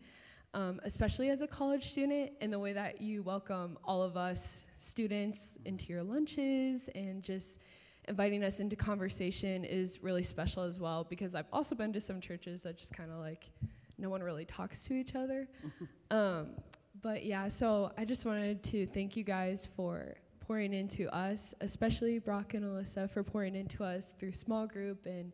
[0.54, 4.64] um, especially as a college student, and the way that you welcome all of us
[4.78, 7.58] students into your lunches and just
[8.08, 12.20] inviting us into conversation is really special as well because I've also been to some
[12.20, 13.50] churches that just kind of like
[13.98, 15.48] no one really talks to each other.
[16.10, 16.48] um,
[17.02, 22.18] but yeah, so I just wanted to thank you guys for pouring into us, especially
[22.18, 25.32] Brock and Alyssa for pouring into us through small group and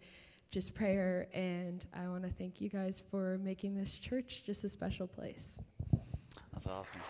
[0.50, 1.28] just prayer.
[1.32, 5.58] And I want to thank you guys for making this church just a special place.
[6.52, 7.00] That's awesome.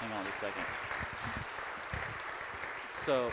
[0.00, 1.05] Hang on a second.
[3.06, 3.30] So,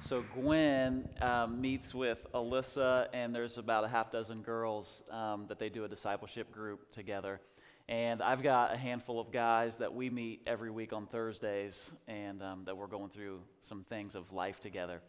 [0.00, 5.58] so Gwen um, meets with Alyssa, and there's about a half dozen girls um, that
[5.58, 7.42] they do a discipleship group together.
[7.90, 12.42] And I've got a handful of guys that we meet every week on Thursdays, and
[12.42, 15.02] um, that we're going through some things of life together.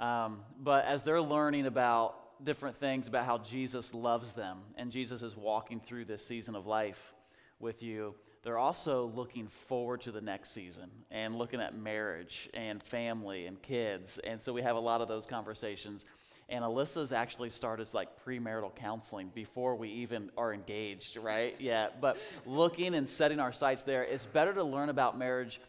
[0.00, 5.22] Um, but as they're learning about different things about how Jesus loves them, and Jesus
[5.22, 7.14] is walking through this season of life
[7.60, 12.82] with you, they're also looking forward to the next season and looking at marriage and
[12.82, 14.18] family and kids.
[14.24, 16.04] And so we have a lot of those conversations.
[16.48, 21.54] And Alyssa's actually started like premarital counseling before we even are engaged, right?
[21.60, 25.60] Yeah, but looking and setting our sights there, it's better to learn about marriage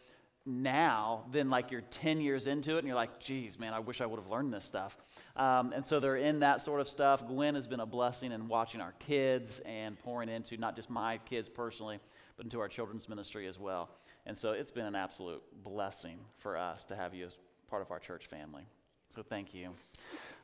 [0.46, 4.00] now than like you're 10 years into it and you're like, geez, man, I wish
[4.00, 4.96] I would have learned this stuff.
[5.36, 7.26] Um, and so they're in that sort of stuff.
[7.26, 11.18] Gwen has been a blessing in watching our kids and pouring into not just my
[11.18, 11.98] kids personally,
[12.36, 13.90] but into our children's ministry as well.
[14.26, 17.36] And so it's been an absolute blessing for us to have you as
[17.68, 18.66] part of our church family.
[19.10, 19.70] So thank you.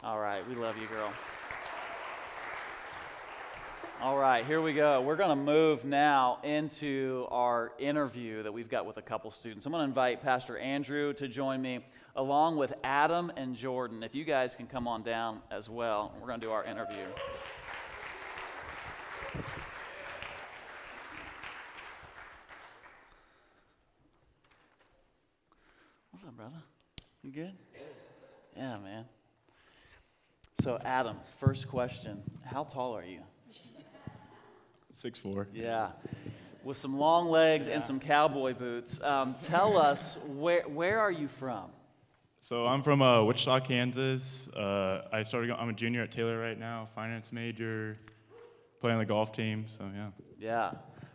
[0.03, 1.13] All right, we love you, girl.
[4.03, 5.03] All right, here we go.
[5.03, 9.67] We're going to move now into our interview that we've got with a couple students.
[9.67, 11.85] I'm going to invite Pastor Andrew to join me,
[12.17, 14.03] along with Adam and Jordan.
[14.03, 17.05] If you guys can come on down as well, we're going to do our interview.
[26.37, 26.63] Brother?
[27.23, 27.53] You good?
[28.57, 29.05] Yeah, man.
[30.63, 33.21] So, Adam, first question How tall are you?
[34.95, 35.49] Six four.
[35.53, 35.91] Yeah.
[36.63, 39.01] With some long legs and some cowboy boots.
[39.01, 41.71] Um, tell us, where, where are you from?
[42.43, 44.49] So I'm from uh, Wichita, Kansas.
[44.49, 45.51] Uh, I started.
[45.53, 47.99] I'm a junior at Taylor right now, finance major,
[48.81, 49.67] playing the golf team.
[49.69, 50.09] So yeah.
[50.39, 50.73] Yeah,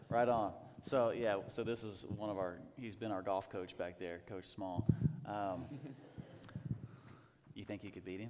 [0.10, 0.54] right on.
[0.88, 4.22] So, yeah, so this is one of our, he's been our golf coach back there,
[4.30, 4.88] Coach Small.
[5.26, 5.66] Um,
[7.56, 8.30] you think you could beat him?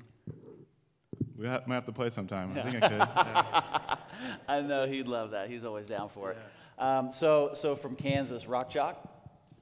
[1.38, 2.57] We ha- might have to play sometime.
[2.57, 4.29] I think I could.
[4.47, 5.49] I know he'd love that.
[5.49, 6.38] He's always down for it.
[6.79, 9.05] Um, so, so from Kansas, Rock Chalk?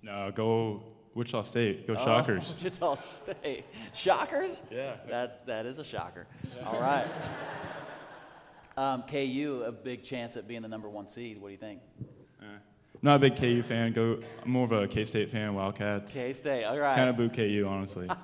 [0.03, 0.83] No, go
[1.15, 1.87] Wichita State.
[1.87, 2.53] Go Oh, Shockers.
[2.63, 3.65] Wichita State.
[3.93, 4.61] Shockers?
[4.69, 4.97] Yeah.
[5.09, 6.27] That, that is a shocker.
[6.65, 7.07] All right.
[8.75, 11.39] Um, KU, a big chance at being the number one seed.
[11.39, 11.79] What do you think?
[12.41, 12.45] Uh,
[13.03, 13.93] not a big KU fan.
[13.93, 14.17] Go.
[14.43, 15.53] I'm more of a K State fan.
[15.53, 16.11] Wildcats.
[16.11, 16.63] K State.
[16.63, 16.95] All right.
[16.95, 18.07] Kind of boo KU, honestly.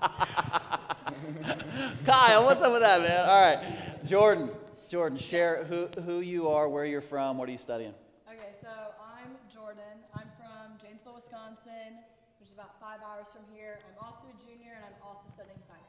[2.06, 3.30] Kyle, what's up with that, man?
[3.30, 4.06] All right.
[4.06, 4.50] Jordan.
[4.90, 7.94] Jordan, share who, who you are, where you're from, what are you studying?
[8.28, 9.84] Okay, so I'm Jordan.
[10.16, 12.00] I'm from Janesville, Wisconsin,
[12.40, 13.78] which is about five hours from here.
[13.88, 15.86] I'm also a junior, and I'm also studying finance.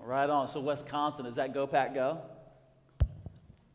[0.00, 0.46] Right on.
[0.46, 2.18] So Wisconsin, is that Go Pack Go?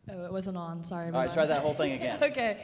[0.09, 0.85] Oh, it wasn't on.
[0.85, 1.07] Sorry.
[1.07, 2.17] All right, try that whole thing again.
[2.23, 2.61] okay.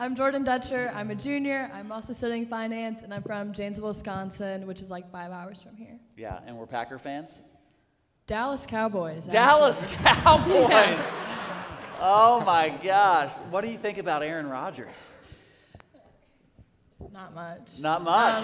[0.00, 0.90] I'm Jordan Dutcher.
[0.94, 1.70] I'm a junior.
[1.74, 5.76] I'm also studying finance, and I'm from Janesville, Wisconsin, which is like five hours from
[5.76, 5.98] here.
[6.16, 7.42] Yeah, and we're Packer fans?
[8.26, 9.26] Dallas Cowboys.
[9.26, 9.96] Dallas actually.
[10.22, 11.04] Cowboys.
[12.00, 13.32] Oh my gosh.
[13.50, 14.96] What do you think about Aaron Rodgers?
[17.12, 17.78] Not much.
[17.78, 18.42] Not I much.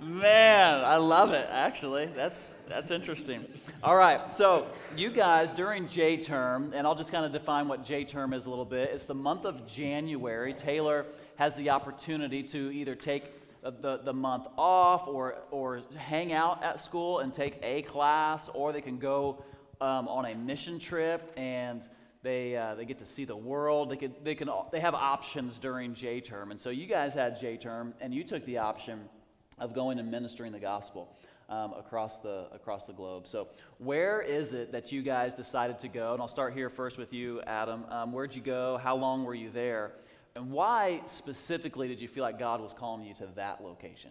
[0.00, 0.20] know.
[0.20, 1.48] Man, I love it.
[1.50, 3.44] Actually, that's that's interesting.
[3.80, 4.66] All right, so
[4.96, 8.46] you guys during J term, and I'll just kind of define what J term is
[8.46, 8.90] a little bit.
[8.92, 10.52] It's the month of January.
[10.52, 13.26] Taylor has the opportunity to either take
[13.62, 18.50] the, the, the month off or or hang out at school and take a class,
[18.52, 19.44] or they can go
[19.80, 21.88] um, on a mission trip and
[22.24, 23.92] they, uh, they get to see the world.
[23.92, 26.50] They, could, they, can, they have options during J term.
[26.50, 29.08] And so you guys had J term, and you took the option
[29.56, 31.16] of going and ministering the gospel
[31.48, 33.26] um, across, the, across the globe.
[33.26, 33.48] So,
[33.78, 36.12] where is it that you guys decided to go?
[36.12, 37.84] And I'll start here first with you, Adam.
[37.90, 38.78] Um, where'd you go?
[38.78, 39.92] How long were you there?
[40.36, 44.10] And why specifically did you feel like God was calling you to that location?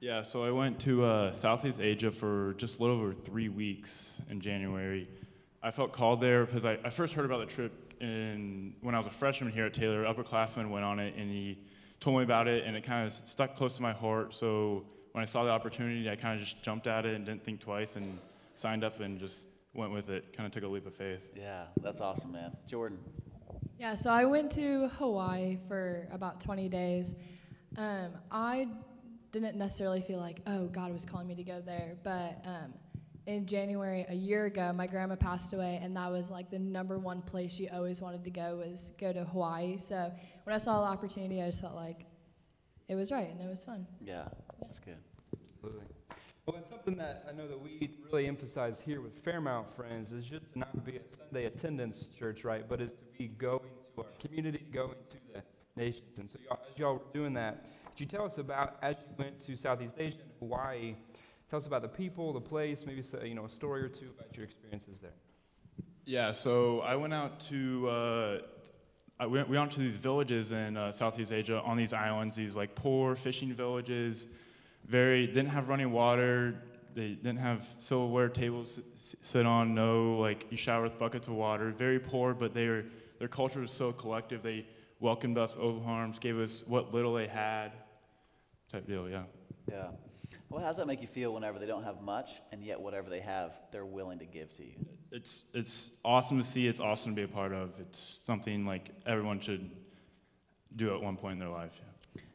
[0.00, 4.14] Yeah, so I went to uh, Southeast Asia for just a little over three weeks
[4.28, 5.08] in January.
[5.62, 8.98] I felt called there because I, I first heard about the trip in, when I
[8.98, 10.04] was a freshman here at Taylor.
[10.04, 11.58] Upperclassman went on it and he
[12.00, 14.34] told me about it, and it kind of stuck close to my heart.
[14.34, 14.84] So
[15.16, 17.58] when I saw the opportunity, I kind of just jumped at it and didn't think
[17.58, 18.18] twice and
[18.54, 20.36] signed up and just went with it.
[20.36, 21.22] Kind of took a leap of faith.
[21.34, 22.54] Yeah, that's awesome, man.
[22.68, 22.98] Jordan.
[23.78, 27.14] Yeah, so I went to Hawaii for about 20 days.
[27.78, 28.68] Um, I
[29.32, 32.74] didn't necessarily feel like, oh, God was calling me to go there, but um,
[33.24, 36.98] in January a year ago, my grandma passed away, and that was like the number
[36.98, 39.78] one place she always wanted to go was go to Hawaii.
[39.78, 40.12] So
[40.44, 42.04] when I saw the opportunity, I just felt like
[42.88, 43.86] it was right and it was fun.
[44.04, 44.28] Yeah,
[44.60, 44.98] that's good.
[45.66, 45.94] Absolutely.
[46.46, 50.24] Well, it's something that I know that we really emphasize here with Fairmount Friends is
[50.24, 52.68] just to not be a Sunday attendance church, right?
[52.68, 55.42] But is to be going to our community, going to the
[55.74, 56.18] nations.
[56.18, 59.14] And so, y'all, as y'all were doing that, could you tell us about as you
[59.18, 60.94] went to Southeast Asia and Hawaii?
[61.50, 64.36] Tell us about the people, the place, maybe you know a story or two about
[64.36, 65.14] your experiences there.
[66.04, 68.38] Yeah, so I went out to uh,
[69.18, 72.54] I went, we went to these villages in uh, Southeast Asia on these islands, these
[72.54, 74.28] like poor fishing villages.
[74.86, 76.54] Very didn't have running water.
[76.94, 78.78] They didn't have silverware tables
[79.22, 79.74] sit on.
[79.74, 81.70] No like you shower with buckets of water.
[81.70, 82.84] Very poor, but they were
[83.18, 84.42] their culture was so collective.
[84.42, 84.66] They
[85.00, 87.72] welcomed us with open arms, gave us what little they had.
[88.70, 89.24] Type deal, yeah.
[89.70, 89.88] Yeah.
[90.48, 93.10] Well, how does that make you feel whenever they don't have much, and yet whatever
[93.10, 94.74] they have, they're willing to give to you?
[95.10, 96.66] It's it's awesome to see.
[96.66, 97.70] It's awesome to be a part of.
[97.80, 99.70] It's something like everyone should
[100.74, 101.72] do at one point in their life.
[101.74, 101.82] Yeah.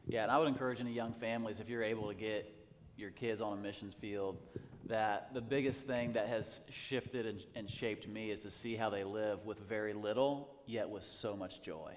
[0.06, 2.52] Yeah, and I would encourage any young families, if you're able to get
[2.96, 4.38] your kids on a missions field,
[4.86, 8.90] that the biggest thing that has shifted and, and shaped me is to see how
[8.90, 11.92] they live with very little, yet with so much joy.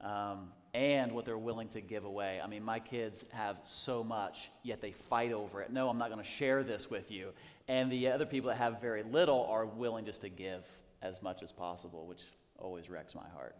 [0.00, 2.38] Um, and what they're willing to give away.
[2.42, 5.72] I mean, my kids have so much, yet they fight over it.
[5.72, 7.30] No, I'm not going to share this with you.
[7.66, 10.64] And the other people that have very little are willing just to give
[11.00, 12.20] as much as possible, which
[12.58, 13.56] always wrecks my heart.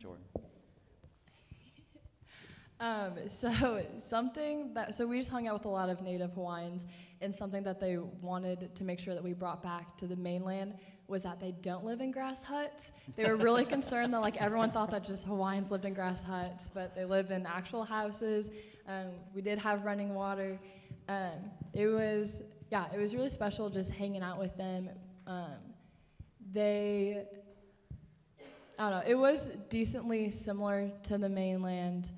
[0.00, 0.24] Jordan.
[2.80, 6.86] Um, so something that so we just hung out with a lot of native Hawaiians,
[7.20, 10.74] and something that they wanted to make sure that we brought back to the mainland
[11.06, 12.92] was that they don't live in grass huts.
[13.16, 16.70] They were really concerned that like everyone thought that just Hawaiians lived in grass huts,
[16.72, 18.50] but they live in actual houses.
[18.88, 20.58] Um, we did have running water.
[21.08, 24.88] Um, it was yeah, it was really special just hanging out with them.
[25.26, 25.58] Um,
[26.52, 27.26] they
[28.78, 29.04] I don't know.
[29.06, 32.10] It was decently similar to the mainland.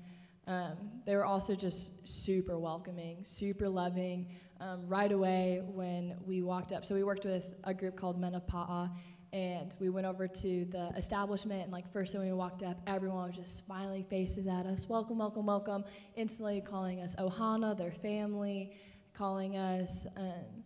[0.47, 4.27] Um, they were also just super welcoming, super loving.
[4.59, 8.33] Um, right away when we walked up, so we worked with a group called Men
[8.33, 8.89] of Pa'a,
[9.31, 11.61] and we went over to the establishment.
[11.61, 15.19] And like first when we walked up, everyone was just smiling faces at us, welcome,
[15.19, 15.83] welcome, welcome.
[16.15, 18.71] Instantly calling us Ohana, their family,
[19.13, 20.07] calling us.
[20.15, 20.63] Um,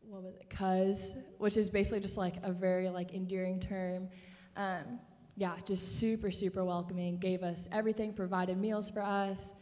[0.00, 4.08] what was it, cuz, which is basically just like a very like endearing term.
[4.56, 5.00] Um,
[5.36, 7.16] yeah, just super, super welcoming.
[7.18, 9.54] Gave us everything, provided meals for us.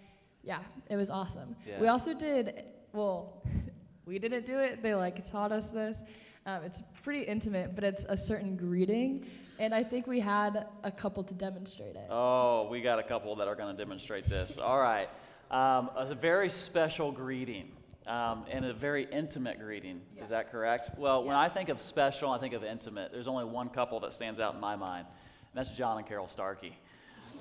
[0.43, 1.55] Yeah, it was awesome.
[1.81, 3.43] We also did, well,
[4.07, 4.83] we didn't do it.
[4.83, 6.03] They like taught us this.
[6.47, 9.27] Um, it's pretty intimate, but it's a certain greeting,
[9.59, 12.07] and I think we had a couple to demonstrate it.
[12.09, 14.57] Oh, we got a couple that are going to demonstrate this.
[14.63, 15.09] All right.
[15.51, 17.73] Um, a very special greeting
[18.07, 20.01] um, and a very intimate greeting.
[20.23, 20.91] Is that correct?
[20.97, 23.13] Well, when I think of special, I think of intimate.
[23.13, 25.07] There's only one couple that stands out in my mind,
[25.55, 26.77] that's John and Carol Starkey.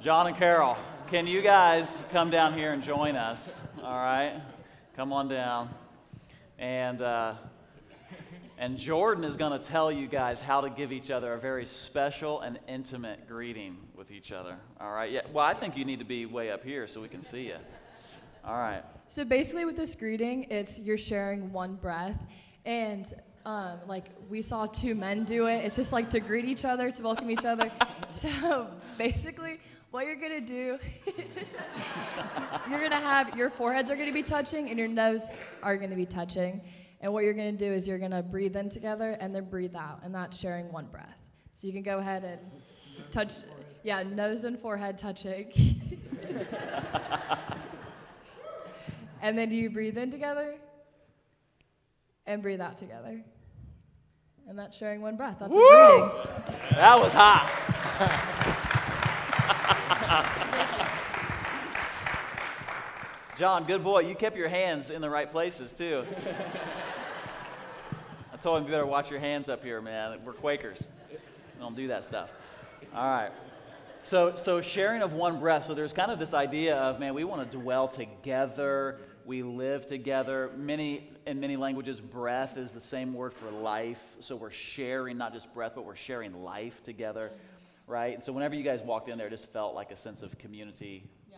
[0.02, 0.78] John and Carol,
[1.10, 3.62] can you guys come down here and join us?
[3.84, 4.42] All right?
[4.96, 5.70] Come on down.
[6.58, 7.02] And.
[7.02, 7.36] Uh,
[8.62, 11.66] and Jordan is going to tell you guys how to give each other a very
[11.66, 14.58] special and intimate greeting with each other.
[14.82, 15.10] All right?
[15.10, 15.22] Yeah.
[15.32, 17.56] Well, I think you need to be way up here so we can see you.
[18.44, 18.84] All right.
[19.08, 22.20] So basically, with this greeting, it's you're sharing one breath,
[22.66, 23.14] and
[23.46, 25.66] um, like we saw two men do it.
[25.66, 27.72] It's just like to greet each other, to welcome each other.
[28.12, 28.68] so
[28.98, 29.60] basically,
[29.92, 30.78] what you're gonna do,
[32.70, 36.06] you're gonna have your foreheads are gonna be touching and your nose are gonna be
[36.06, 36.62] touching.
[37.02, 40.02] And what you're gonna do is you're gonna breathe in together and then breathe out,
[40.04, 41.18] and that's sharing one breath.
[41.56, 42.40] So you can go ahead and
[43.12, 43.34] touch,
[43.84, 45.52] yeah, nose and forehead touching.
[49.22, 50.58] and then do you breathe in together
[52.30, 53.22] and breathe out together.
[54.48, 55.38] And that's sharing one breath.
[55.40, 56.12] That's a greeting.
[56.78, 57.50] That was hot.
[63.38, 64.02] John, good boy.
[64.02, 66.06] You kept your hands in the right places, too.
[68.32, 70.20] I told him you better watch your hands up here, man.
[70.24, 70.88] We're Quakers.
[71.10, 71.18] We
[71.60, 72.30] don't do that stuff.
[72.94, 73.32] All right.
[74.04, 75.66] So, so sharing of one breath.
[75.66, 79.00] So there's kind of this idea of, man, we want to dwell together.
[79.26, 80.52] We live together.
[80.58, 84.02] Many, in many languages, breath is the same word for life.
[84.20, 87.32] So we're sharing not just breath, but we're sharing life together,
[87.86, 88.16] right?
[88.16, 90.38] And so whenever you guys walked in there, it just felt like a sense of
[90.40, 91.38] community, Yeah.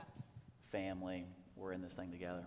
[0.72, 1.26] family.
[1.58, 2.44] We're in this thing together.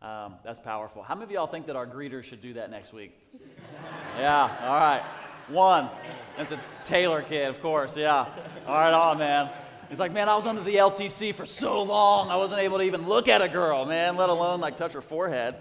[0.00, 1.02] Um, that's powerful.
[1.02, 3.12] How many of y'all think that our greeters should do that next week?
[4.18, 5.02] yeah, all right.
[5.48, 5.90] One.
[6.38, 8.26] That's a Taylor kid, of course, yeah.
[8.66, 9.50] All right, on, man.
[9.90, 12.84] He's like, man, I was under the LTC for so long, I wasn't able to
[12.84, 15.54] even look at a girl, man, let alone like touch her forehead.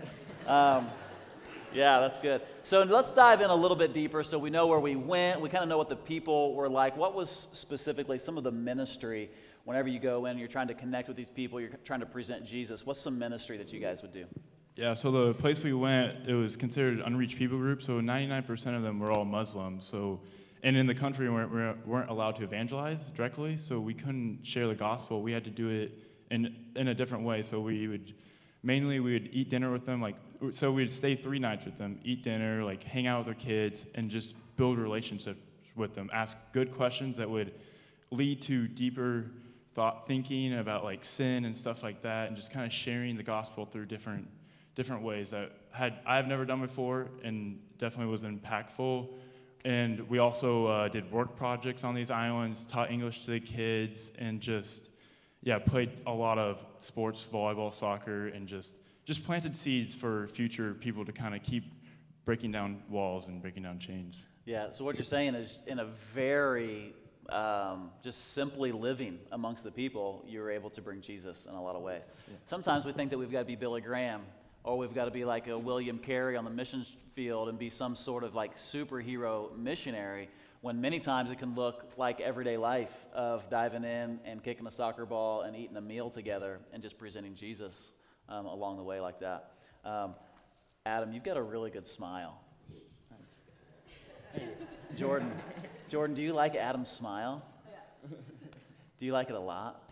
[0.46, 0.90] Um,
[1.78, 2.42] yeah, that's good.
[2.64, 5.40] So let's dive in a little bit deeper so we know where we went.
[5.40, 6.98] We kind of know what the people were like.
[6.98, 9.30] What was specifically some of the ministry
[9.64, 12.46] whenever you go in, you're trying to connect with these people, you're trying to present
[12.46, 12.86] Jesus?
[12.86, 14.26] What's some ministry that you guys would do?
[14.76, 17.84] Yeah, so the place we went, it was considered unreached people group.
[17.84, 19.86] So 99% of them were all Muslims.
[19.86, 20.22] So,
[20.64, 23.58] and in the country, we weren't, we weren't allowed to evangelize directly.
[23.58, 25.22] So we couldn't share the gospel.
[25.22, 25.92] We had to do it
[26.30, 27.44] in in a different way.
[27.44, 28.14] So we would
[28.64, 30.02] mainly we would eat dinner with them.
[30.02, 30.16] Like
[30.52, 33.86] so, we'd stay three nights with them, eat dinner, like hang out with their kids,
[33.96, 35.40] and just build relationships
[35.76, 36.10] with them.
[36.14, 37.54] Ask good questions that would
[38.12, 39.26] lead to deeper
[39.76, 43.24] thought thinking about like sin and stuff like that, and just kind of sharing the
[43.24, 44.28] gospel through different
[44.76, 49.08] different ways that had I've never done before, and definitely was impactful.
[49.66, 54.12] And we also uh, did work projects on these islands, taught English to the kids,
[54.18, 54.90] and just
[55.44, 58.76] yeah, played a lot of sports, volleyball, soccer, and just
[59.08, 61.64] just planted seeds for future people to kind of keep
[62.26, 64.18] breaking down walls and breaking down chains.
[64.46, 66.94] Yeah, so what you're saying is in a very
[67.30, 71.76] um, just simply living amongst the people, you're able to bring Jesus in a lot
[71.76, 72.02] of ways.
[72.48, 74.22] Sometimes we think that we've got to be Billy Graham
[74.64, 76.86] or we've got to be like a William Carey on the mission
[77.16, 80.30] field and be some sort of like superhero missionary
[80.62, 84.72] when many times it can look like everyday life of diving in and kicking a
[84.72, 87.92] soccer ball and eating a meal together and just presenting Jesus
[88.30, 89.52] um, along the way like that.
[89.86, 90.16] Um,
[90.86, 92.40] Adam, you've got a really good smile.
[94.96, 95.32] Jordan,
[95.90, 97.44] Jordan, do you like Adam's smile?
[99.00, 99.84] Do you like it a lot?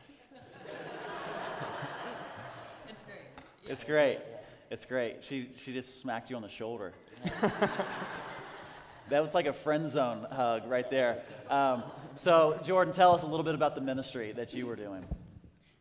[2.88, 3.72] It's great.
[3.72, 4.20] It's great.
[4.70, 5.24] It's great.
[5.24, 6.94] She, she just smacked you on the shoulder.
[9.10, 11.24] that was like a friend zone hug right there.
[11.50, 11.84] Um,
[12.15, 15.04] so, Jordan, tell us a little bit about the ministry that you were doing.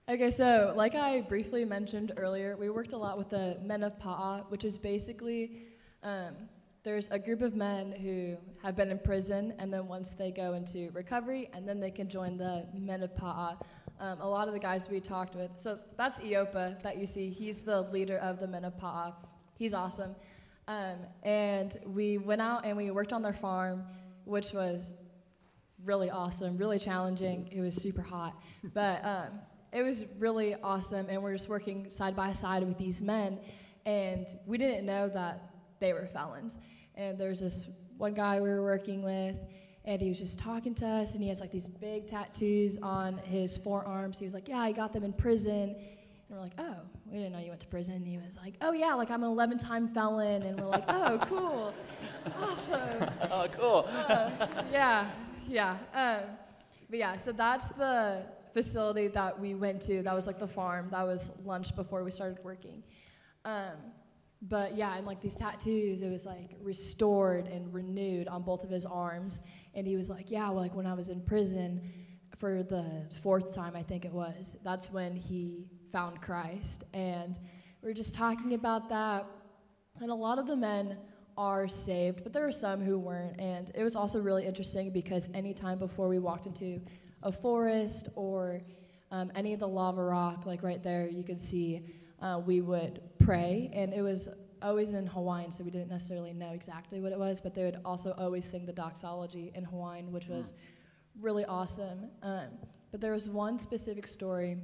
[0.06, 3.98] Okay, so like I briefly mentioned earlier, we worked a lot with the Men of
[3.98, 5.62] Pa'a, which is basically
[6.02, 6.34] um,
[6.82, 10.52] there's a group of men who have been in prison, and then once they go
[10.52, 13.56] into recovery, and then they can join the Men of Pa'a.
[13.98, 17.30] Um, a lot of the guys we talked with, so that's Iopa that you see.
[17.30, 19.14] He's the leader of the Men of Pa'a.
[19.56, 20.14] He's awesome.
[20.68, 23.84] Um, and we went out and we worked on their farm,
[24.26, 24.92] which was
[25.82, 27.48] really awesome, really challenging.
[27.50, 28.38] It was super hot,
[28.74, 29.40] but um,
[29.74, 31.06] it was really awesome.
[31.10, 33.38] And we're just working side by side with these men,
[33.84, 35.50] and we didn't know that
[35.80, 36.60] they were felons.
[36.94, 39.36] And there's this one guy we were working with,
[39.84, 43.18] and he was just talking to us, and he has like these big tattoos on
[43.18, 44.18] his forearms.
[44.18, 46.76] He was like, "Yeah, I got them in prison." And we're like, "Oh,
[47.06, 49.24] we didn't know you went to prison." And he was like, "Oh yeah, like I'm
[49.24, 51.74] an 11-time felon." And we're like, "Oh, cool,
[52.40, 53.88] awesome." Oh, cool.
[53.88, 54.30] Uh,
[54.70, 55.10] yeah,
[55.48, 55.76] yeah.
[55.92, 56.30] Um,
[56.88, 60.02] but yeah, so that's the facility that we went to.
[60.02, 60.88] That was like the farm.
[60.90, 62.82] That was lunch before we started working.
[63.44, 63.76] Um,
[64.42, 68.70] but yeah, and like these tattoos, it was like restored and renewed on both of
[68.70, 69.40] his arms.
[69.74, 71.82] And he was like, yeah, well, like when I was in prison
[72.38, 72.84] for the
[73.22, 76.84] fourth time, I think it was, that's when he found Christ.
[76.92, 77.38] And
[77.82, 79.26] we were just talking about that.
[80.00, 80.96] And a lot of the men
[81.36, 83.40] are saved, but there were some who weren't.
[83.40, 86.80] And it was also really interesting because anytime before we walked into
[87.24, 88.60] a forest or
[89.10, 91.82] um, any of the lava rock, like right there, you can see
[92.20, 94.28] uh, we would pray, and it was
[94.62, 97.80] always in Hawaiian, so we didn't necessarily know exactly what it was, but they would
[97.84, 100.52] also always sing the doxology in Hawaiian, which was
[101.20, 102.10] really awesome.
[102.22, 102.48] Um,
[102.90, 104.56] but there was one specific story,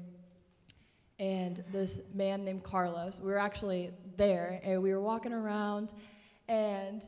[1.19, 5.93] and this man named Carlos, we were actually there, and we were walking around,
[6.49, 7.05] and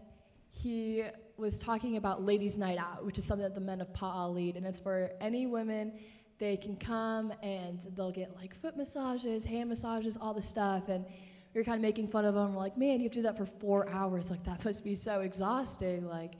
[0.50, 1.04] he
[1.42, 4.56] was talking about Ladies' Night Out, which is something that the men of Pa'a lead,
[4.56, 5.92] and it's for any women.
[6.38, 11.04] They can come and they'll get like foot massages, hand massages, all the stuff, and
[11.52, 12.54] we were kind of making fun of them.
[12.54, 14.30] We're like, man, you have to do that for four hours.
[14.30, 16.06] Like that must be so exhausting.
[16.06, 16.34] Like,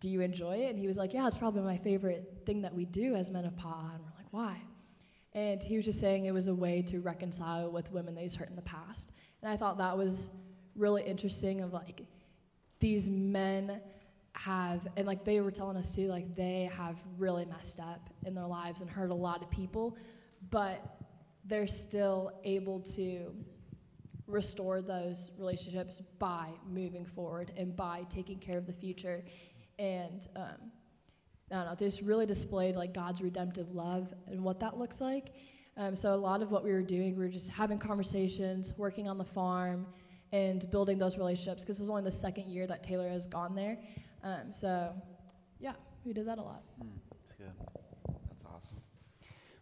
[0.00, 0.70] do you enjoy it?
[0.70, 3.44] And he was like, yeah, it's probably my favorite thing that we do as men
[3.44, 3.94] of Pa'a.
[3.94, 4.56] And we're like, why?
[5.32, 8.36] And he was just saying it was a way to reconcile with women that he's
[8.36, 9.12] hurt in the past.
[9.42, 10.30] And I thought that was
[10.76, 12.02] really interesting of like
[12.80, 13.80] these men
[14.32, 18.34] have and like they were telling us too like they have really messed up in
[18.34, 19.96] their lives and hurt a lot of people
[20.50, 20.96] but
[21.44, 23.34] they're still able to
[24.28, 29.24] restore those relationships by moving forward and by taking care of the future
[29.78, 30.70] and um,
[31.50, 35.32] I don't know, this really displayed like God's redemptive love and what that looks like.
[35.76, 39.08] Um, so a lot of what we were doing, we were just having conversations, working
[39.08, 39.86] on the farm,
[40.32, 41.62] and building those relationships.
[41.62, 43.78] Because this is only the second year that Taylor has gone there.
[44.22, 44.92] Um, so,
[45.58, 46.62] yeah, we did that a lot.
[46.82, 47.52] Mm, that's good.
[48.06, 48.76] That's awesome.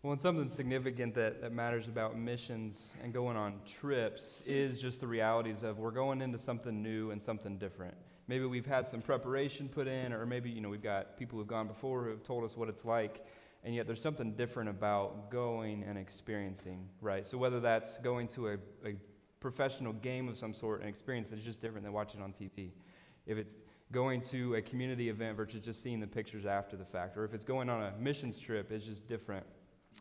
[0.02, 5.00] Well, and something significant that, that matters about missions and going on trips is just
[5.00, 7.94] the realities of we're going into something new and something different.
[8.28, 11.46] Maybe we've had some preparation put in, or maybe you know we've got people who've
[11.46, 13.24] gone before who have told us what it's like,
[13.62, 17.24] and yet there's something different about going and experiencing, right?
[17.24, 18.54] So whether that's going to a,
[18.84, 18.94] a
[19.40, 22.70] professional game of some sort, an experience that's just different than watching on TV,
[23.26, 23.54] if it's
[23.92, 27.34] going to a community event versus just seeing the pictures after the fact, or if
[27.34, 29.46] it's going on a missions trip, it's just different.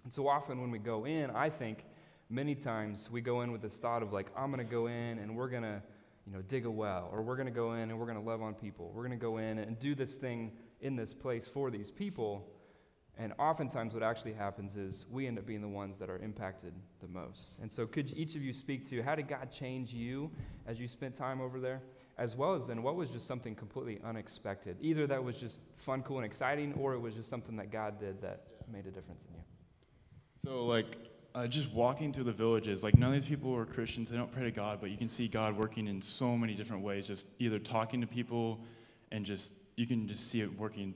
[0.03, 1.85] And so often when we go in, I think
[2.29, 5.19] many times we go in with this thought of like, I'm going to go in
[5.19, 5.81] and we're going to,
[6.25, 8.23] you know, dig a well, or we're going to go in and we're going to
[8.23, 8.91] love on people.
[8.93, 12.47] We're going to go in and do this thing in this place for these people.
[13.17, 16.73] And oftentimes, what actually happens is we end up being the ones that are impacted
[17.01, 17.51] the most.
[17.61, 20.29] And so, could each of you speak to how did God change you
[20.67, 21.81] as you spent time over there?
[22.17, 24.77] As well as then, what was just something completely unexpected?
[24.81, 27.99] Either that was just fun, cool, and exciting, or it was just something that God
[27.99, 29.41] did that made a difference in you.
[30.43, 30.97] So, like,
[31.33, 34.09] uh, just walking through the villages, like, none of these people are Christians.
[34.09, 36.83] They don't pray to God, but you can see God working in so many different
[36.83, 37.07] ways.
[37.07, 38.59] Just either talking to people
[39.11, 40.93] and just, you can just see it working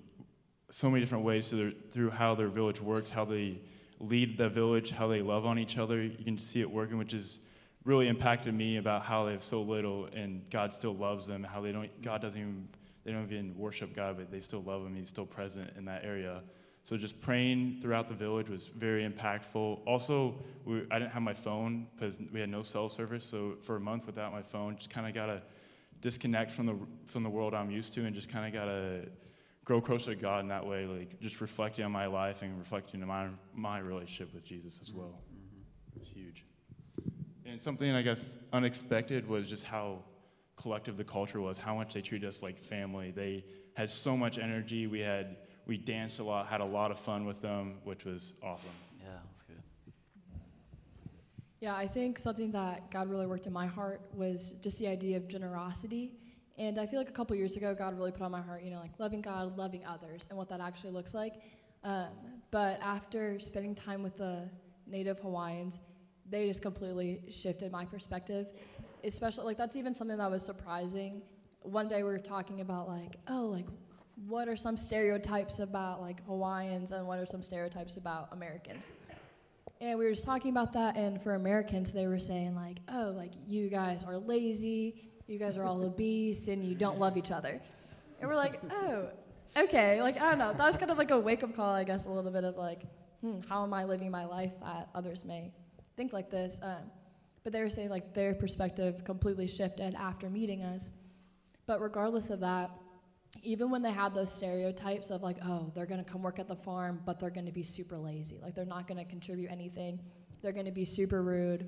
[0.72, 3.60] so many different ways through, their, through how their village works, how they
[4.00, 6.02] lead the village, how they love on each other.
[6.02, 7.40] You can see it working, which has
[7.86, 11.62] really impacted me about how they have so little and God still loves them, how
[11.62, 12.68] they don't, God doesn't even,
[13.04, 14.96] they don't even worship God, but they still love him.
[14.96, 16.42] He's still present in that area.
[16.84, 19.80] So just praying throughout the village was very impactful.
[19.86, 23.26] Also, we, I didn't have my phone because we had no cell service.
[23.26, 25.42] So for a month without my phone, just kind of got to
[26.02, 29.06] disconnect from the from the world I'm used to, and just kind of got to
[29.70, 30.88] grow closer to God in that way.
[30.88, 34.92] Like just reflecting on my life and reflecting on my my relationship with Jesus as
[34.92, 35.22] well.
[35.32, 36.00] Mm-hmm.
[36.02, 36.44] It's huge.
[37.46, 40.00] And something I guess unexpected was just how
[40.56, 41.60] collective the culture was.
[41.60, 43.12] How much they treated us like family.
[43.12, 44.88] They had so much energy.
[44.88, 48.34] We had we danced a lot, had a lot of fun with them, which was
[48.42, 48.70] awesome.
[49.00, 49.62] Yeah, that's good.
[51.60, 55.16] Yeah, I think something that God really worked in my heart was just the idea
[55.18, 56.16] of generosity.
[56.60, 58.70] And I feel like a couple years ago, God really put on my heart, you
[58.70, 61.36] know, like loving God, loving others, and what that actually looks like.
[61.84, 62.10] Um,
[62.52, 64.50] but after spending time with the
[64.86, 65.80] native Hawaiians,
[66.30, 68.48] they just completely shifted my perspective.
[69.04, 71.22] Especially, like, that's even something that was surprising.
[71.62, 73.66] One day we were talking about, like, oh, like,
[74.28, 78.92] what are some stereotypes about like Hawaiians and what are some stereotypes about Americans?
[79.82, 83.14] And we were just talking about that, and for Americans, they were saying like, oh,
[83.16, 87.32] like you guys are lazy, you guys are all obese, and you don't love each
[87.32, 87.62] other.
[88.20, 89.10] And we're like, oh,
[89.56, 90.54] okay, like I don't know.
[90.54, 92.58] That was kind of like a wake up call, I guess, a little bit of
[92.58, 92.82] like,
[93.22, 95.52] hmm, how am I living my life that others may
[95.96, 96.60] think like this?
[96.64, 96.92] Um,
[97.44, 100.92] but they were saying like their perspective completely shifted after meeting us.
[101.68, 102.72] But regardless of that,
[103.44, 106.56] even when they had those stereotypes of like, oh, they're gonna come work at the
[106.56, 110.00] farm, but they're gonna be super lazy, like they're not gonna contribute anything,
[110.42, 111.68] they're gonna be super rude,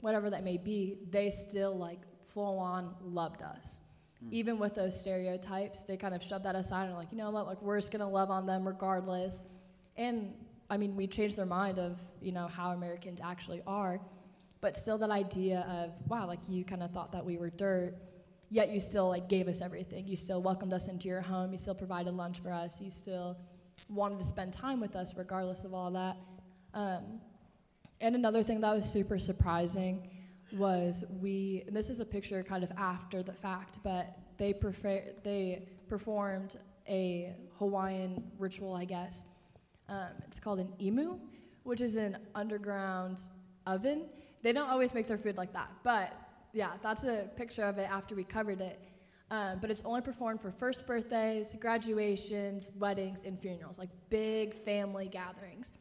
[0.00, 2.00] whatever that may be, they still like
[2.34, 3.80] full on loved us.
[4.24, 4.32] Mm.
[4.32, 7.46] Even with those stereotypes, they kind of shoved that aside and like, you know what,
[7.46, 9.42] like we're just gonna love on them regardless.
[9.96, 10.34] And
[10.70, 14.00] I mean, we changed their mind of, you know, how Americans actually are,
[14.60, 17.94] but still that idea of, wow, like you kind of thought that we were dirt
[18.52, 20.06] yet you still like gave us everything.
[20.06, 21.52] You still welcomed us into your home.
[21.52, 22.82] You still provided lunch for us.
[22.82, 23.38] You still
[23.88, 26.18] wanted to spend time with us regardless of all that.
[26.74, 27.20] Um,
[28.02, 30.06] and another thing that was super surprising
[30.54, 35.02] was we, and this is a picture kind of after the fact, but they prefer,
[35.22, 36.56] they performed
[36.88, 39.24] a Hawaiian ritual, I guess.
[39.88, 41.18] Um, it's called an imu,
[41.64, 43.22] which is an underground
[43.66, 44.06] oven.
[44.42, 46.12] They don't always make their food like that, but
[46.52, 48.80] yeah, that's a picture of it after we covered it.
[49.30, 55.08] Um, but it's only performed for first birthdays, graduations, weddings, and funerals, like big family
[55.08, 55.72] gatherings.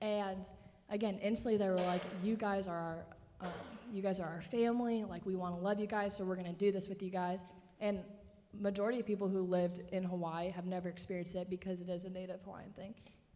[0.00, 0.48] And
[0.88, 3.06] again, instantly they were like, "You guys are our,
[3.40, 3.48] um,
[3.92, 5.04] you guys are our family.
[5.04, 7.44] Like we want to love you guys, so we're gonna do this with you guys."
[7.80, 8.02] And
[8.58, 12.10] majority of people who lived in Hawaii have never experienced it because it is a
[12.10, 12.94] native Hawaiian thing.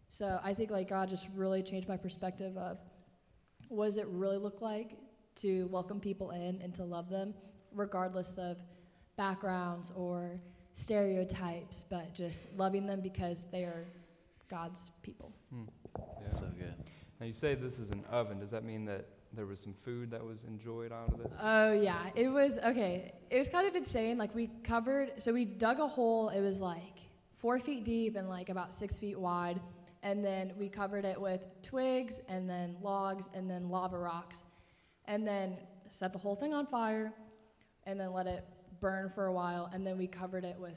[0.09, 2.79] So I think like God just really changed my perspective of
[3.69, 4.99] what does it really look like
[5.37, 7.35] to welcome people in and to love them,
[7.73, 8.59] regardless of
[9.17, 10.41] backgrounds or
[10.73, 13.87] stereotypes, but just loving them because they are
[14.49, 15.33] God's people.
[15.53, 15.65] Hmm.
[15.97, 16.39] Yeah.
[16.39, 16.75] So good.
[17.21, 18.41] Now you say this is an oven.
[18.41, 21.33] Does that mean that there was some food that was enjoyed out of this?
[21.41, 23.13] Oh yeah, it was okay.
[23.31, 24.19] It was kind of insane.
[24.19, 26.31] Like we covered, so we dug a hole.
[26.31, 26.99] It was like
[27.39, 29.61] four feet deep and like about six feet wide,
[30.03, 34.45] and then we covered it with twigs and then logs and then lava rocks,
[35.07, 35.57] and then
[35.89, 37.13] set the whole thing on fire,
[37.85, 38.45] and then let it
[38.81, 40.77] burn for a while, and then we covered it with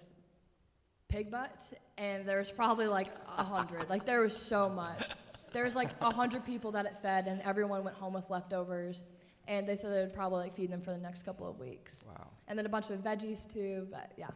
[1.07, 3.89] pig butts, and there was probably like a hundred.
[3.89, 5.09] like there was so much.
[5.53, 9.03] There was like a hundred people that it fed, and everyone went home with leftovers.
[9.47, 12.05] And they said they would probably like feed them for the next couple of weeks.
[12.07, 12.27] Wow.
[12.47, 14.29] And then a bunch of veggies too, but yeah,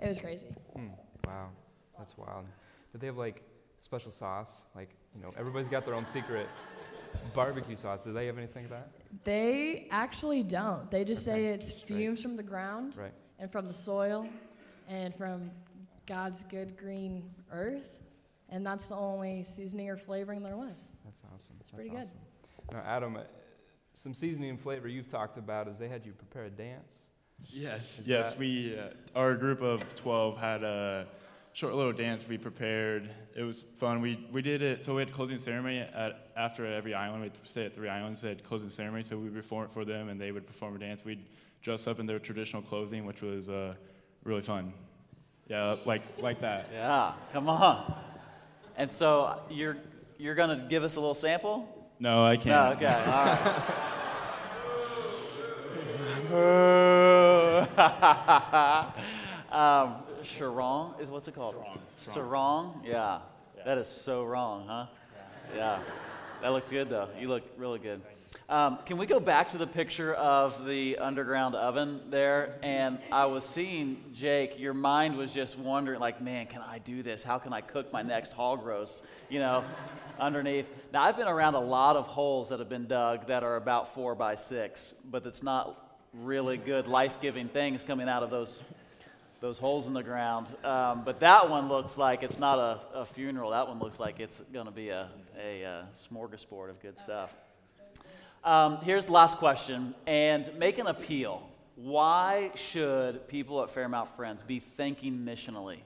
[0.00, 0.48] it was crazy.
[0.74, 0.88] Hmm.
[1.26, 1.50] Wow.
[1.96, 2.44] That's wild.
[2.92, 3.42] Did they have like
[3.80, 4.62] special sauce?
[4.74, 6.48] Like, you know, everybody's got their own secret
[7.34, 8.02] barbecue sauce.
[8.04, 8.88] Do they have anything of that?
[9.24, 10.90] They actually don't.
[10.90, 13.12] They just say it's fumes from the ground Right.
[13.38, 14.28] and from the soil
[14.88, 15.50] and from
[16.06, 17.97] God's good green earth.
[18.50, 20.90] And that's the only seasoning or flavoring there was.
[21.04, 21.54] That's awesome.
[21.58, 22.08] That's pretty good.
[22.72, 23.20] Now, Adam, uh,
[23.92, 27.06] some seasoning and flavor you've talked about is they had you prepare a dance.
[27.44, 28.30] Yes, Is yes.
[28.30, 31.06] that- We, uh, our group of 12 had a
[31.52, 33.10] short little dance we prepared.
[33.36, 34.00] It was fun.
[34.00, 37.22] We, we did it, so we had closing ceremony at, after every island.
[37.22, 40.08] We'd stay at three islands, they had closing ceremony, so we perform it for them
[40.08, 41.04] and they would perform a dance.
[41.04, 41.24] We'd
[41.62, 43.74] dress up in their traditional clothing, which was uh,
[44.24, 44.72] really fun.
[45.48, 46.68] Yeah, like, like that.
[46.72, 47.94] Yeah, come on.
[48.78, 49.76] And so you're
[50.18, 51.68] you're gonna give us a little sample?
[51.98, 52.76] No, I can't.
[52.76, 53.84] okay, all right.
[59.50, 61.56] um, Sarong is what's it called?
[62.02, 62.14] Sarong.
[62.14, 62.80] Sarong.
[62.84, 63.18] Yeah.
[63.64, 64.86] That is so wrong, huh?
[65.56, 65.80] Yeah.
[66.40, 67.08] That looks good though.
[67.18, 68.00] You look really good.
[68.50, 72.54] Um, can we go back to the picture of the underground oven there?
[72.62, 74.58] And I was seeing Jake.
[74.58, 77.22] Your mind was just wondering, like, man, can I do this?
[77.22, 79.02] How can I cook my next hog roast?
[79.28, 79.64] You know,
[80.18, 80.64] underneath.
[80.94, 83.94] Now I've been around a lot of holes that have been dug that are about
[83.94, 88.62] four by six, but it's not really good life-giving things coming out of those
[89.40, 90.46] those holes in the ground.
[90.64, 93.50] Um, but that one looks like it's not a, a funeral.
[93.50, 97.30] That one looks like it's going to be a, a, uh smorgasbord of good stuff.
[98.48, 101.46] Um, here's the last question, and make an appeal.
[101.74, 105.80] Why should people at Fairmount Friends be thinking missionally?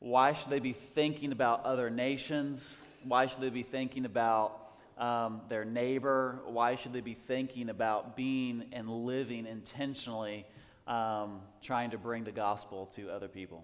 [0.00, 2.80] Why should they be thinking about other nations?
[3.04, 6.40] Why should they be thinking about um, their neighbor?
[6.44, 10.44] Why should they be thinking about being and living intentionally,
[10.88, 13.62] um, trying to bring the gospel to other people?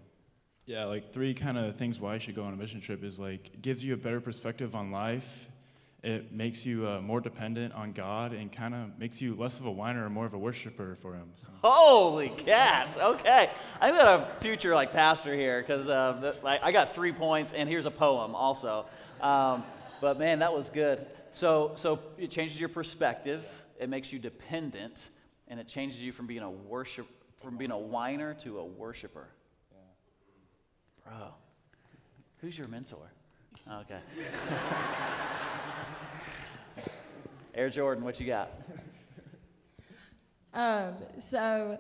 [0.65, 3.19] Yeah, like three kind of things why you should go on a mission trip is
[3.19, 5.49] like gives you a better perspective on life.
[6.03, 9.67] It makes you uh, more dependent on God and kind of makes you less of
[9.67, 11.31] a whiner and more of a worshiper for Him.
[11.37, 11.49] So.
[11.63, 12.97] Holy cats!
[12.97, 17.53] Okay, I'm got a future like pastor here because uh, like, I got three points,
[17.53, 18.87] and here's a poem also.
[19.21, 19.65] Um,
[20.01, 21.05] but man, that was good.
[21.33, 23.45] So, so it changes your perspective.
[23.81, 25.09] It makes you dependent,
[25.49, 27.09] and it changes you from being a worship,
[27.43, 29.27] from being a whiner to a worshiper.
[31.05, 31.29] Bro,
[32.41, 33.11] who's your mentor?
[33.69, 33.99] Okay.
[37.59, 38.53] Air Jordan, what you got?
[40.55, 41.79] Um, so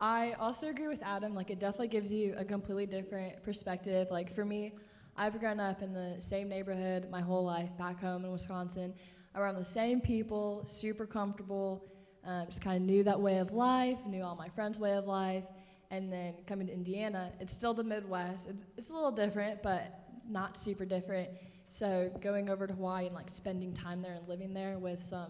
[0.00, 1.34] I also agree with Adam.
[1.34, 4.08] Like, it definitely gives you a completely different perspective.
[4.10, 4.72] Like, for me,
[5.14, 8.94] I've grown up in the same neighborhood my whole life back home in Wisconsin,
[9.36, 11.84] around the same people, super comfortable.
[12.24, 15.06] Um, just kind of knew that way of life, knew all my friends' way of
[15.06, 15.44] life.
[15.90, 18.46] And then coming to Indiana, it's still the Midwest.
[18.48, 21.28] It's, it's a little different, but not super different.
[21.72, 25.28] So going over to Hawaii and like spending time there and living there with some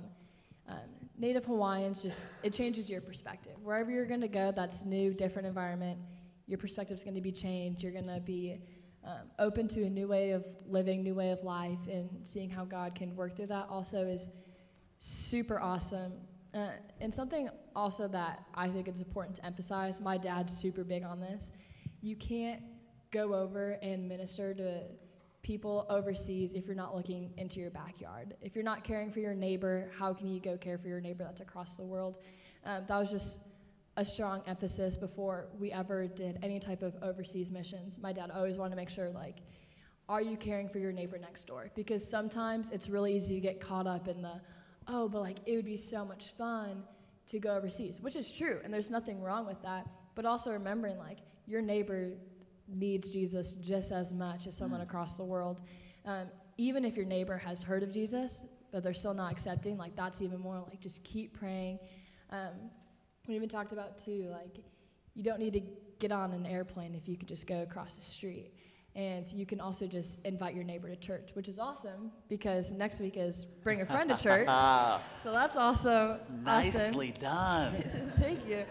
[0.69, 0.77] um,
[1.17, 3.53] Native Hawaiians, just it changes your perspective.
[3.63, 6.01] Wherever you're going to go, that's new, different environment.
[6.49, 7.85] Your perspective's going to be changed.
[7.85, 8.59] You're going to be
[9.05, 12.65] um, open to a new way of living, new way of life, and seeing how
[12.65, 13.69] God can work through that.
[13.71, 14.29] Also, is
[14.99, 16.13] super awesome.
[16.55, 21.05] Uh, and something also that I think it's important to emphasize, my dad's super big
[21.05, 21.53] on this.
[22.01, 22.63] You can't
[23.13, 24.83] go over and minister to
[25.43, 28.35] people overseas if you're not looking into your backyard.
[28.41, 31.25] If you're not caring for your neighbor, how can you go care for your neighbor
[31.25, 32.19] that's across the world?
[32.65, 33.41] Um, that was just
[33.97, 37.99] a strong emphasis before we ever did any type of overseas missions.
[37.99, 39.43] My dad always wanted to make sure, like,
[40.09, 41.71] are you caring for your neighbor next door?
[41.75, 44.41] Because sometimes it's really easy to get caught up in the,
[44.89, 46.85] oh, but like it would be so much fun
[47.29, 49.87] to go overseas, which is true, and there's nothing wrong with that.
[50.15, 52.13] But also remembering, like, your neighbor
[52.75, 55.63] needs Jesus just as much as someone across the world.
[56.05, 56.27] Um,
[56.59, 60.23] even if your neighbor has heard of Jesus, but they're still not accepting, like, that's
[60.23, 61.79] even more like just keep praying.
[62.31, 62.71] Um,
[63.29, 64.65] we even talked about, too, like,
[65.15, 65.63] you don't need to
[65.99, 68.53] get on an airplane if you could just go across the street.
[68.95, 73.01] And you can also just invite your neighbor to church, which is awesome because next
[73.01, 74.47] week is bring a friend to church.
[75.23, 76.45] so that's also awesome.
[76.45, 78.13] Nicely done.
[78.19, 78.65] Thank you.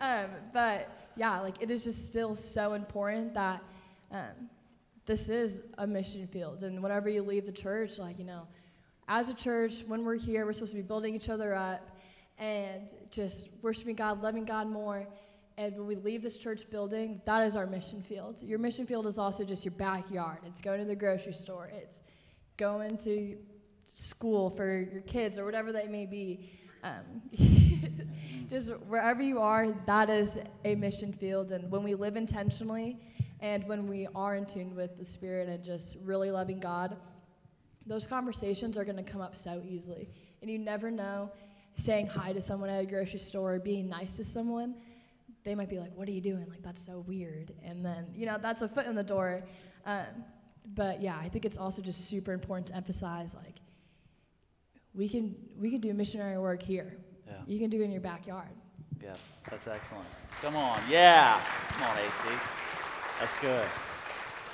[0.00, 3.62] Um, but yeah, like it is just still so important that
[4.12, 4.48] um,
[5.06, 6.62] this is a mission field.
[6.62, 8.46] And whenever you leave the church, like, you know,
[9.08, 11.96] as a church, when we're here, we're supposed to be building each other up
[12.38, 15.06] and just worshiping God, loving God more.
[15.58, 18.42] And when we leave this church building, that is our mission field.
[18.42, 20.38] Your mission field is also just your backyard.
[20.44, 21.70] It's going to the grocery store.
[21.72, 22.00] It's
[22.56, 23.36] going to
[23.86, 26.50] school for your kids or whatever they may be.
[26.82, 27.22] Um,
[28.48, 31.52] just wherever you are, that is a mission field.
[31.52, 32.98] And when we live intentionally
[33.40, 36.96] and when we are in tune with the Spirit and just really loving God,
[37.86, 40.08] those conversations are going to come up so easily.
[40.42, 41.30] And you never know
[41.76, 44.74] saying hi to someone at a grocery store, being nice to someone,
[45.44, 46.46] they might be like, What are you doing?
[46.48, 47.52] Like, that's so weird.
[47.62, 49.44] And then, you know, that's a foot in the door.
[49.84, 50.06] Um,
[50.74, 53.60] but yeah, I think it's also just super important to emphasize like,
[54.96, 56.96] we can, we can do missionary work here.
[57.26, 57.34] Yeah.
[57.46, 58.48] You can do it in your backyard.
[59.02, 59.14] Yeah,
[59.50, 60.06] that's excellent.
[60.40, 60.80] Come on.
[60.88, 61.40] Yeah.
[61.68, 62.40] Come on, AC.
[63.20, 63.66] That's good.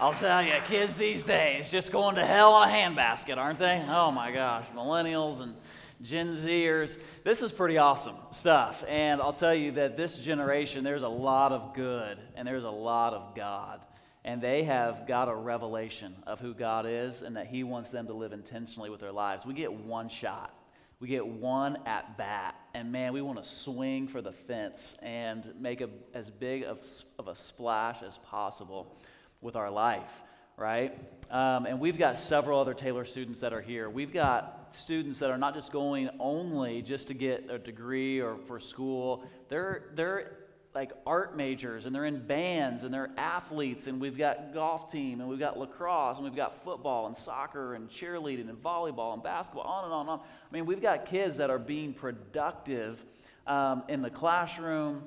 [0.01, 3.85] I'll tell you, kids these days just going to hell in a handbasket, aren't they?
[3.89, 5.55] Oh my gosh, millennials and
[6.03, 6.99] Gen Zers.
[7.23, 8.83] This is pretty awesome stuff.
[8.89, 12.71] And I'll tell you that this generation, there's a lot of good and there's a
[12.71, 13.87] lot of God.
[14.25, 18.07] And they have got a revelation of who God is and that He wants them
[18.07, 19.45] to live intentionally with their lives.
[19.45, 20.55] We get one shot,
[21.01, 22.55] we get one at bat.
[22.75, 26.79] And man, we want to swing for the fence and make a, as big of,
[27.19, 28.97] of a splash as possible
[29.41, 30.11] with our life,
[30.57, 30.97] right?
[31.29, 33.91] Um, and we've got several other Taylor students that are here.
[33.91, 38.37] We've got students that are not just going only just to get a degree or
[38.47, 39.25] for school.
[39.49, 40.37] They're, they're
[40.75, 45.21] like art majors and they're in bands and they're athletes and we've got golf team
[45.21, 49.23] and we've got lacrosse and we've got football and soccer and cheerleading and volleyball and
[49.23, 50.21] basketball on and on and on.
[50.21, 53.05] I mean we've got kids that are being productive
[53.47, 55.03] um, in the classroom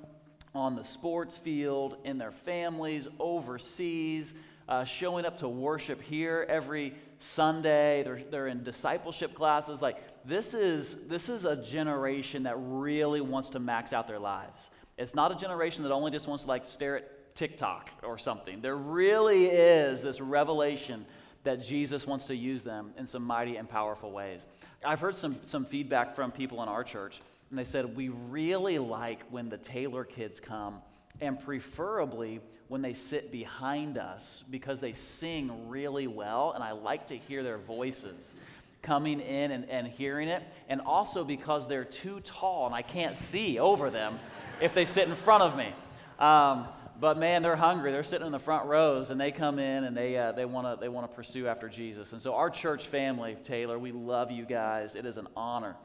[0.53, 4.33] on the sports field in their families overseas
[4.69, 8.03] uh, showing up to worship here every sunday.
[8.03, 9.81] They're, they're in discipleship classes.
[9.81, 14.69] Like this is this is a generation that really wants to max out their lives
[14.97, 18.61] it's not a generation that only just wants to like stare at TikTok or something.
[18.61, 21.05] There really is this revelation
[21.43, 24.47] that Jesus wants to use them in some mighty and powerful ways.
[24.83, 28.79] I've heard some, some feedback from people in our church, and they said, We really
[28.79, 30.81] like when the Taylor kids come,
[31.21, 37.07] and preferably when they sit behind us because they sing really well, and I like
[37.07, 38.33] to hear their voices
[38.81, 43.15] coming in and, and hearing it, and also because they're too tall and I can't
[43.15, 44.19] see over them
[44.61, 45.73] if they sit in front of me.
[46.19, 46.67] Um,
[46.99, 47.91] but man, they're hungry.
[47.91, 50.65] They're sitting in the front rows, and they come in and they uh, they want
[50.67, 52.13] to they want to pursue after Jesus.
[52.13, 54.95] And so our church family, Taylor, we love you guys.
[54.95, 55.75] It is an honor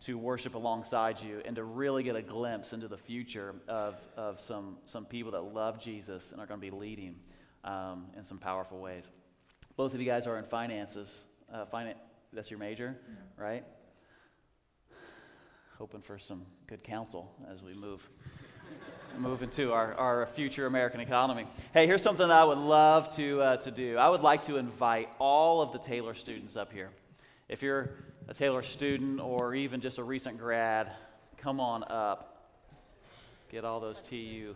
[0.00, 4.40] to worship alongside you and to really get a glimpse into the future of, of
[4.40, 7.16] some, some people that love Jesus and are going to be leading
[7.64, 9.04] um, in some powerful ways.
[9.76, 11.24] Both of you guys are in finances.
[11.52, 11.96] Uh, finan-
[12.32, 12.96] that's your major,
[13.36, 13.64] right?
[15.80, 18.06] Hoping for some good counsel as we move
[19.16, 21.46] move into our, our future American economy.
[21.72, 23.96] Hey, here's something that I would love to, uh, to do.
[23.96, 26.90] I would like to invite all of the Taylor students up here.
[27.48, 27.94] If you're
[28.28, 30.92] a Taylor student or even just a recent grad,
[31.38, 32.52] come on up.
[33.50, 34.54] Get all those TU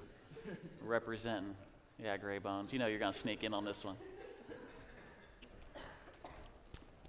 [0.83, 1.55] representing.
[2.03, 2.71] Yeah, Gray Bones.
[2.71, 3.97] You know you're going to sneak in on this one.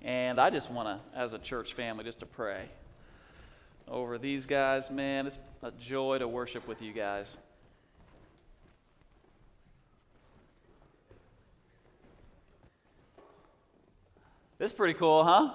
[0.02, 2.70] And I just want to, as a church family, just to pray
[3.88, 4.90] over these guys.
[4.90, 7.38] Man, it's a joy to worship with you guys.
[14.58, 15.54] This is pretty cool, huh?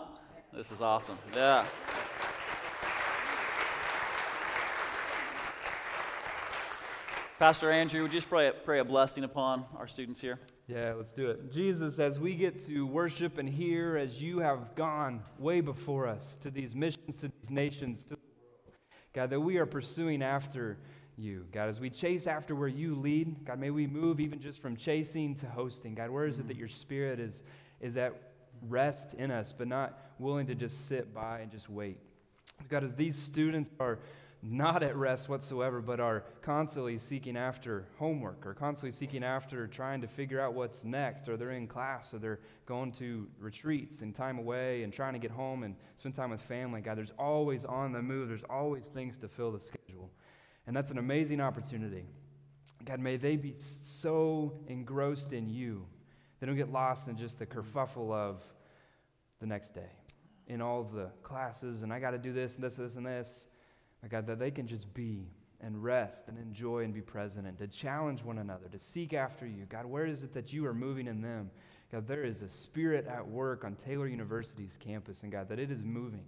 [0.52, 1.18] This is awesome.
[1.34, 1.66] Yeah.
[7.38, 10.38] Pastor Andrew, would you just pray, pray a blessing upon our students here?
[10.68, 11.50] Yeah, let's do it.
[11.50, 16.36] Jesus, as we get to worship and hear, as you have gone way before us
[16.42, 18.18] to these missions, to these nations, to
[19.12, 20.78] God, that we are pursuing after
[21.16, 21.44] you.
[21.52, 24.76] God, as we chase after where you lead, God, may we move even just from
[24.76, 25.94] chasing to hosting.
[25.94, 27.42] God, where is it that your spirit is,
[27.80, 28.14] is at
[28.68, 31.98] rest in us, but not willing to just sit by and just wait?
[32.68, 33.98] God, as these students are
[34.42, 40.00] not at rest whatsoever, but are constantly seeking after homework or constantly seeking after trying
[40.00, 44.14] to figure out what's next, or they're in class, or they're going to retreats and
[44.14, 46.80] time away and trying to get home and spend time with family.
[46.80, 50.10] God, there's always on the move, there's always things to fill the schedule.
[50.66, 52.06] And that's an amazing opportunity.
[52.84, 55.84] God, may they be so engrossed in you,
[56.38, 58.42] they don't get lost in just the kerfuffle of
[59.38, 59.90] the next day,
[60.46, 63.46] in all the classes, and I got to do this and this, this, and this.
[64.08, 65.28] God, that they can just be
[65.62, 69.46] and rest and enjoy and be present and to challenge one another, to seek after
[69.46, 69.66] you.
[69.68, 71.50] God, where is it that you are moving in them?
[71.92, 75.70] God, there is a spirit at work on Taylor University's campus, and God, that it
[75.70, 76.24] is moving.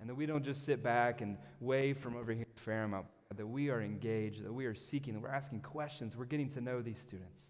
[0.00, 3.06] And that we don't just sit back and wave from over here at Fairmount,
[3.36, 6.60] that we are engaged, that we are seeking, that we're asking questions, we're getting to
[6.60, 7.42] know these students.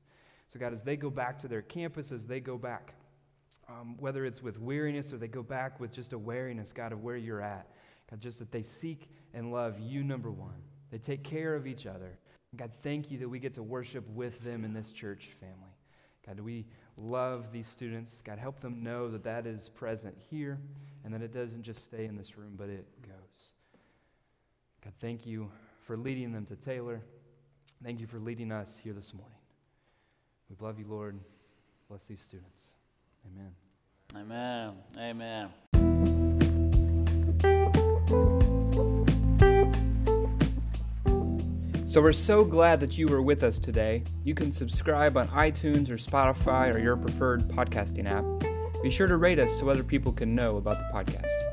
[0.48, 2.92] So, God, as they go back to their campus, as they go back,
[3.68, 7.16] um, whether it's with weariness or they go back with just awareness, God, of where
[7.16, 7.68] you're at,
[8.12, 10.60] God, just that they seek and love you, number one.
[10.90, 12.18] They take care of each other.
[12.54, 15.56] God, thank you that we get to worship with them in this church family.
[16.26, 16.66] God, we
[17.00, 18.20] love these students.
[18.22, 20.58] God, help them know that that is present here
[21.04, 23.52] and that it doesn't just stay in this room, but it goes.
[24.84, 25.50] God, thank you
[25.86, 27.00] for leading them to Taylor.
[27.82, 29.38] Thank you for leading us here this morning.
[30.50, 31.18] We love you, Lord.
[31.88, 32.74] Bless these students.
[33.26, 33.52] Amen.
[34.14, 34.74] Amen.
[34.98, 35.61] Amen.
[41.92, 44.02] So we're so glad that you were with us today.
[44.24, 48.24] You can subscribe on iTunes or Spotify or your preferred podcasting app.
[48.82, 51.51] Be sure to rate us so other people can know about the podcast.